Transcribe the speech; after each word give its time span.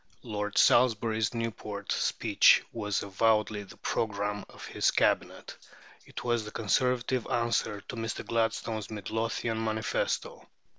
Lord 0.23 0.57
Salisbury's 0.57 1.31
Newport 1.35 1.91
speech 1.91 2.63
was 2.73 3.03
avowedly 3.03 3.61
the 3.65 3.77
programme 3.77 4.45
of 4.49 4.65
his 4.65 4.89
Cabinet. 4.89 5.55
It 6.07 6.23
was 6.23 6.43
the 6.43 6.49
Conservative 6.49 7.27
answer 7.29 7.81
to 7.81 7.95
Mr. 7.95 8.25
Gladstone's 8.25 8.89
Midlothian 8.89 9.63
manifesto. 9.63 10.47